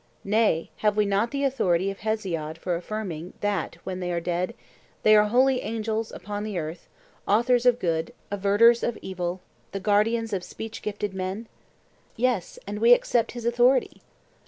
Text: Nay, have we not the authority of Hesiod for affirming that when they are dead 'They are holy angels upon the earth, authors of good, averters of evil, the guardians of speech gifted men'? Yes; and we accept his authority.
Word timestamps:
Nay, 0.23 0.71
have 0.77 0.97
we 0.97 1.05
not 1.05 1.29
the 1.29 1.43
authority 1.43 1.91
of 1.91 1.99
Hesiod 1.99 2.57
for 2.57 2.73
affirming 2.75 3.33
that 3.41 3.77
when 3.83 3.99
they 3.99 4.11
are 4.11 4.19
dead 4.19 4.55
'They 5.03 5.15
are 5.15 5.25
holy 5.25 5.61
angels 5.61 6.11
upon 6.11 6.43
the 6.43 6.57
earth, 6.57 6.87
authors 7.27 7.67
of 7.67 7.77
good, 7.77 8.11
averters 8.31 8.81
of 8.81 8.97
evil, 9.03 9.41
the 9.73 9.79
guardians 9.79 10.33
of 10.33 10.43
speech 10.43 10.81
gifted 10.81 11.13
men'? 11.13 11.45
Yes; 12.15 12.57
and 12.65 12.79
we 12.79 12.93
accept 12.95 13.33
his 13.33 13.45
authority. 13.45 14.01